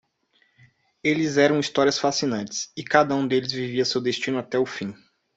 [1.03, 4.95] Eles eram histórias fascinantes, e cada um deles vivia seu destino até o fim.